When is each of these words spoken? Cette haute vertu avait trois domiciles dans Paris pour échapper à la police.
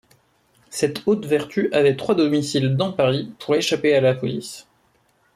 Cette 0.71 1.03
haute 1.05 1.27
vertu 1.27 1.71
avait 1.75 1.95
trois 1.95 2.15
domiciles 2.15 2.75
dans 2.75 2.91
Paris 2.91 3.31
pour 3.37 3.53
échapper 3.55 3.93
à 3.95 4.01
la 4.01 4.15
police. 4.15 4.65